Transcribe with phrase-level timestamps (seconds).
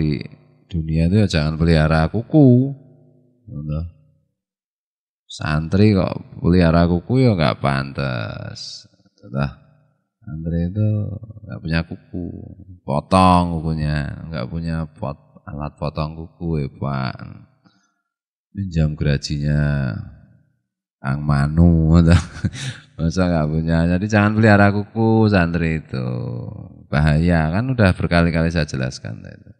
[0.00, 0.16] di
[0.64, 2.72] dunia itu ya jangan pelihara kuku.
[5.28, 8.88] Santri kok pelihara kuku ya nggak pantas.
[9.20, 9.60] Sudah.
[10.24, 10.88] Santri itu
[11.44, 12.26] nggak punya kuku,
[12.84, 13.96] potong kukunya,
[14.30, 17.16] nggak punya pot, alat potong kuku ya Pak.
[18.50, 19.94] Pinjam gerajinya
[20.98, 21.94] Ang Manu
[22.98, 26.08] Masa nggak punya Jadi jangan pelihara kuku santri itu
[26.90, 29.59] Bahaya kan udah berkali-kali saya jelaskan itu.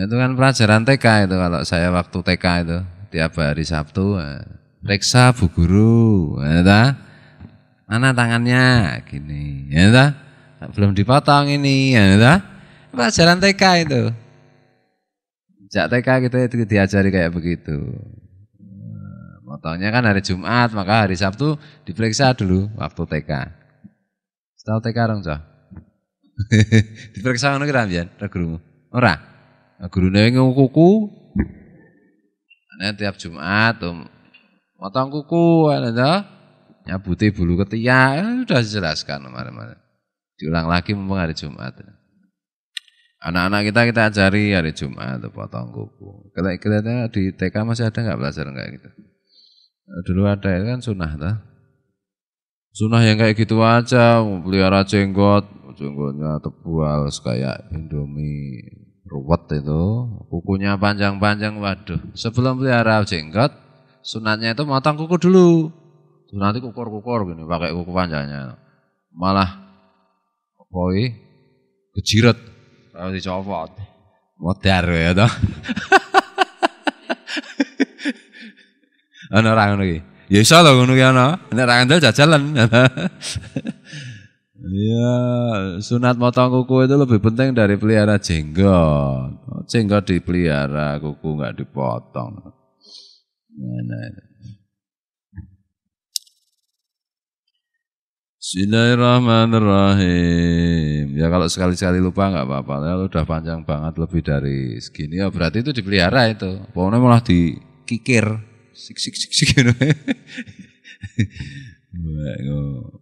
[0.00, 2.78] Itu kan pelajaran TK itu kalau saya waktu TK itu
[3.12, 4.40] tiap hari Sabtu eh,
[4.80, 6.96] periksa bu guru ya
[7.84, 10.16] mana tangannya gini ya
[10.72, 12.40] belum dipotong ini ya
[12.88, 14.02] pelajaran TK itu
[15.68, 17.76] sejak TK kita itu diajari kayak begitu
[19.52, 23.30] Motongnya kan hari Jumat, maka hari Sabtu diperiksa dulu waktu TK.
[24.56, 25.44] Setahu TK dong, Cah.
[27.12, 28.56] diperiksa ngono kira mbiyen, ra gurumu.
[28.96, 29.31] Ora.
[29.90, 30.90] Gurune kuku.
[32.78, 34.06] Ana tiap Jumat tuh
[34.78, 36.14] motong kuku ana to.
[36.82, 39.78] Nyabuti bulu ketiak, ya, sudah dijelaskan kemarin-kemarin.
[40.34, 41.78] Diulang lagi mumpung hari Jumat.
[43.22, 46.34] Anak-anak kita kita ajari hari Jumat potong kuku.
[46.34, 48.88] Kelihatannya di TK masih ada nggak pelajaran kayak gitu?
[50.10, 51.36] Dulu ada kan sunnah tuh.
[52.74, 55.46] Sunnah yang kayak gitu aja, pelihara jenggot,
[55.78, 58.81] jenggotnya tebal kayak Indomie
[59.12, 62.00] ruwet itu, kukunya panjang-panjang, waduh.
[62.16, 63.52] Sebelum pelihara jenggot,
[64.00, 65.68] sunatnya itu motong kuku dulu.
[66.26, 68.56] Terus nanti kukur-kukur gini, pakai kuku panjangnya.
[69.12, 69.60] Malah,
[70.72, 71.12] koi,
[72.00, 72.40] kejiret,
[72.96, 73.70] kalau dicopot.
[74.42, 75.30] Modar ya toh.
[79.32, 80.02] Ana ora ngono iki.
[80.28, 81.38] Ya iso lho ngono ki ana.
[81.54, 82.42] Nek ra jajalan.
[84.62, 85.10] Iya,
[85.82, 89.42] sunat motong kuku itu lebih penting dari pelihara jenggot.
[89.66, 92.54] Jenggot dipelihara, kuku enggak dipotong.
[93.58, 94.06] Nah,
[98.42, 101.14] Bismillahirrahmanirrahim.
[101.14, 102.74] Ya kalau sekali-sekali lupa nggak apa-apa.
[102.86, 106.58] Ya udah panjang banget lebih dari segini ya berarti itu dipelihara itu.
[106.74, 108.26] Pokoknya malah dikikir
[108.74, 109.54] sik sik sik sik
[111.94, 113.01] ngono.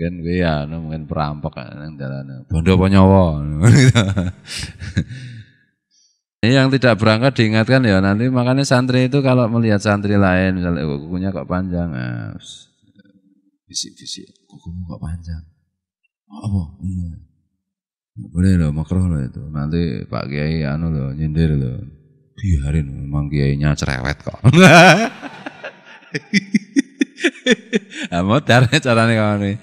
[0.00, 2.48] Mungkin gue ya, mungkin perampok nang dalan.
[2.48, 3.36] Bondo apa nyawa.
[6.40, 10.88] Ini yang tidak berangkat diingatkan ya nanti makanya santri itu kalau melihat santri lain misalnya
[10.88, 12.32] kukunya kok panjang, nah,
[13.68, 15.44] bisik-bisik, kukumu kok panjang.
[16.32, 17.20] Oh, iya.
[18.32, 19.44] Boleh loh, makroh loh itu.
[19.52, 21.76] Nanti Pak Kiai anu loh, nyindir loh
[22.40, 24.40] biarin memang kiainya cerewet kok.
[28.10, 29.54] Nah, modar caranya kawan ini.